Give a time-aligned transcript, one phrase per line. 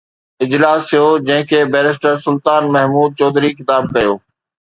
[0.43, 4.13] اجلاس ٿيو جنهن کي بئريسٽر سلطان محمود چوڌري خطاب ڪيو